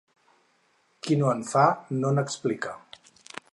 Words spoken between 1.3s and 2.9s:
en fa, no n'explica.